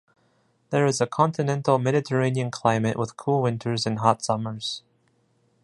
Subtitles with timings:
[0.71, 4.81] There is a continental Mediterranean climate with cool winters and hot summers.